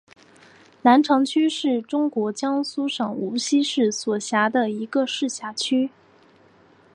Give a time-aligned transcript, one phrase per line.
[0.81, 5.91] 南长区是中国江苏省无锡市所辖的一个市辖区。